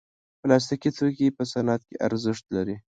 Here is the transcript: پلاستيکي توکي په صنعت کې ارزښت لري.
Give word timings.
پلاستيکي 0.41 0.89
توکي 0.97 1.27
په 1.37 1.43
صنعت 1.51 1.81
کې 1.87 1.95
ارزښت 2.07 2.45
لري. 2.55 2.75